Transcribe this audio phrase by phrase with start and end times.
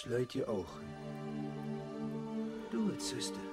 [0.00, 0.88] sluit je ogen.
[2.70, 3.49] Doe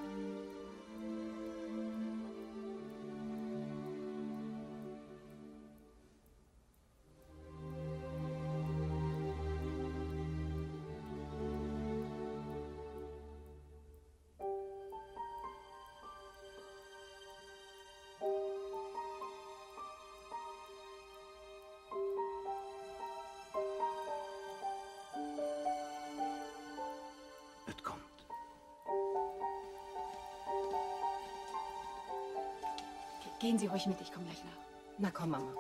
[33.48, 34.58] Gehen Sie ruhig mit, ich komme gleich nach.
[34.98, 35.54] Na komm, Mama.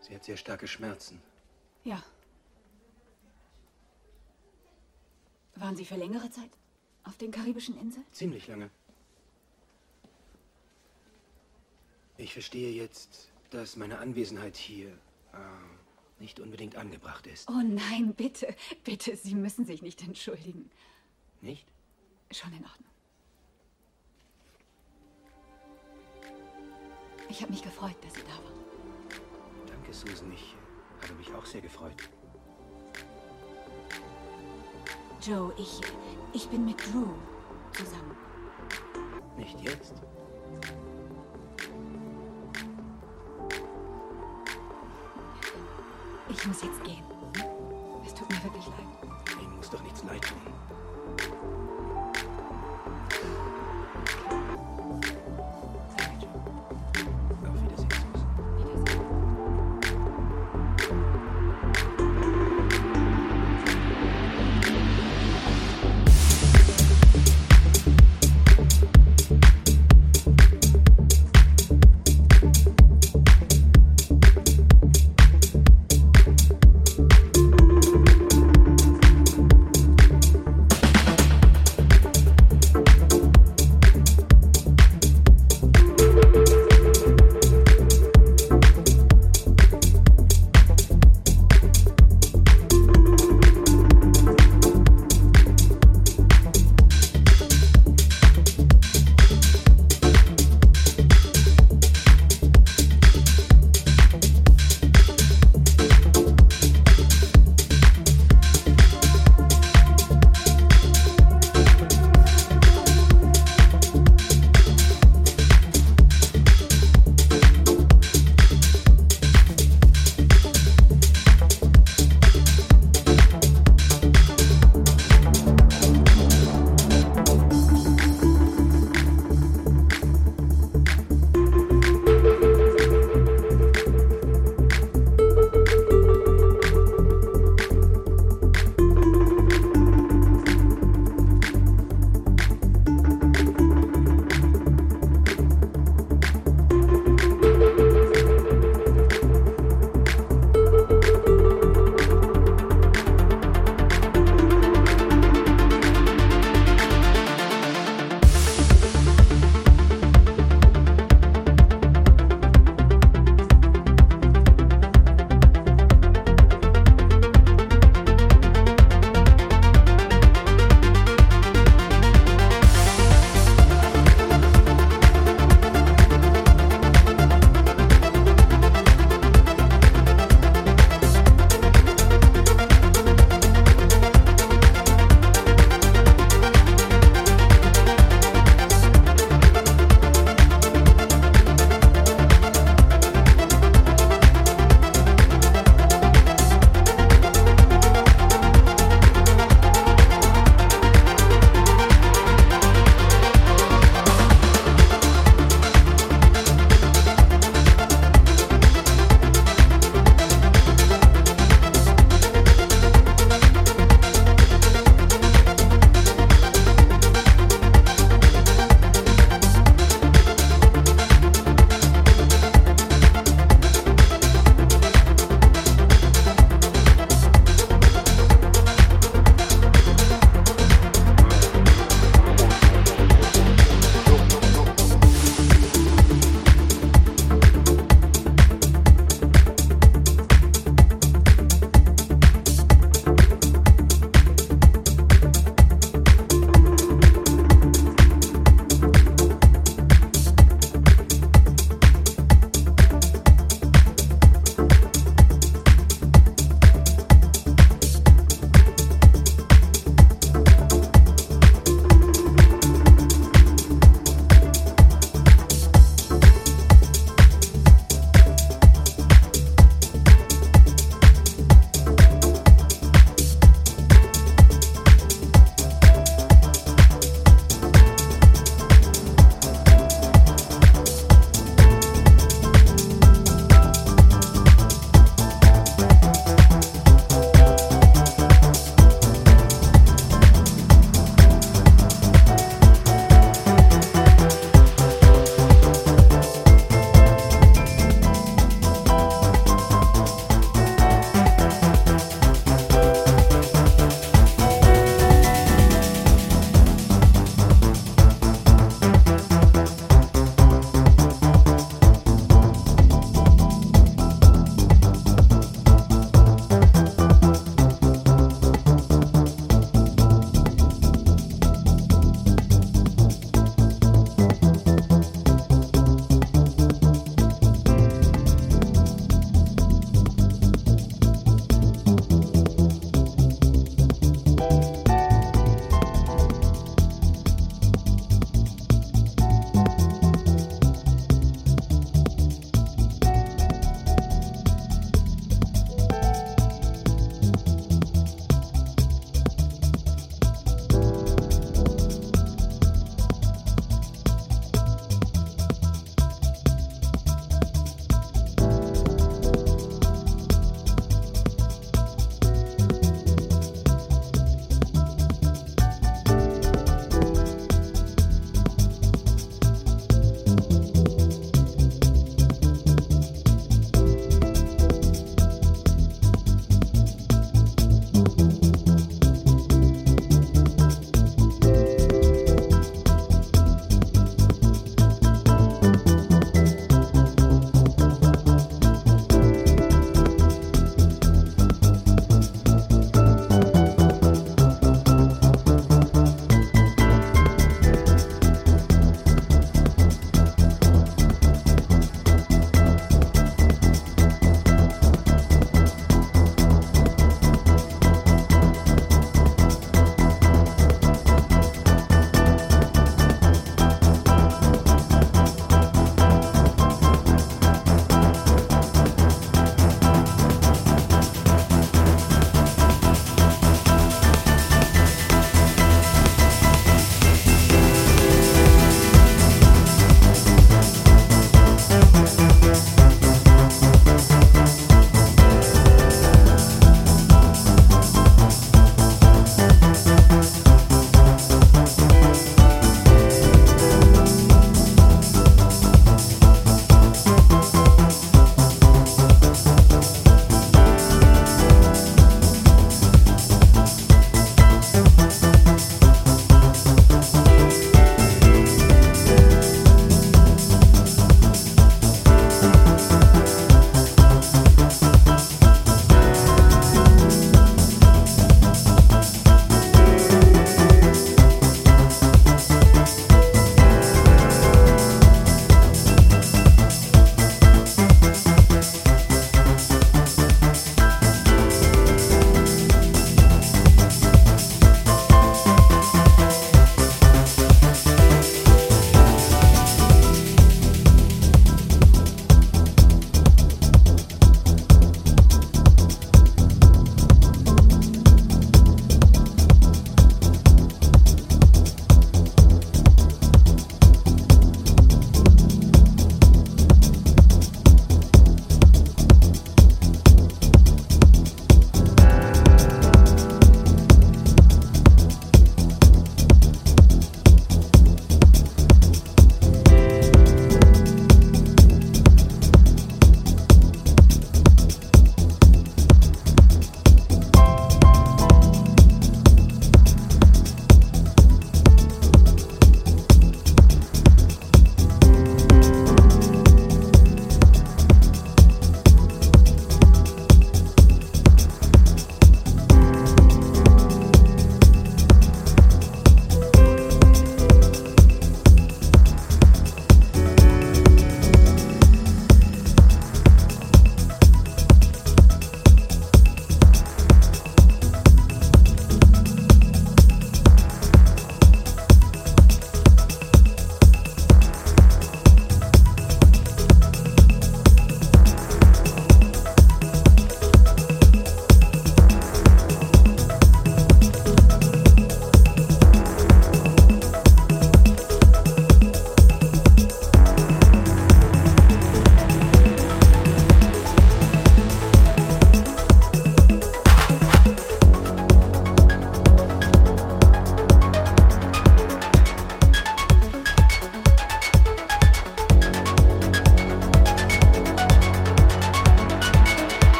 [0.00, 1.20] Sie hat sehr starke Schmerzen.
[1.84, 2.02] Ja.
[5.56, 6.48] Waren Sie für längere Zeit
[7.04, 8.06] auf den karibischen Inseln?
[8.12, 8.70] Ziemlich lange.
[12.16, 17.46] Ich verstehe jetzt, dass meine Anwesenheit hier äh, nicht unbedingt angebracht ist.
[17.50, 20.70] Oh nein, bitte, bitte, Sie müssen sich nicht entschuldigen.
[21.42, 21.66] Nicht?
[22.32, 22.90] Schon in Ordnung.
[27.28, 28.64] Ich habe mich gefreut, dass Sie da waren.
[29.66, 30.32] Danke, Susan.
[30.32, 30.54] Ich
[31.02, 31.94] habe mich auch sehr gefreut.
[35.20, 35.80] Joe, ich,
[36.32, 37.08] ich bin mit Drew
[37.72, 38.16] zusammen.
[39.36, 39.94] Nicht jetzt.
[46.28, 47.04] Ich muss jetzt gehen.
[48.06, 49.40] Es tut mir wirklich leid.
[49.42, 50.79] Ihnen muss doch nichts leid tun.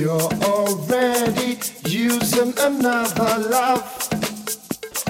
[0.00, 4.08] You're already using another love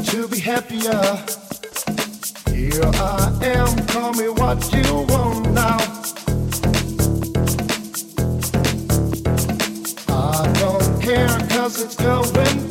[0.07, 1.01] to be happier.
[2.53, 5.79] Here I am, call me what you want now.
[10.09, 12.70] I don't care, cause it's going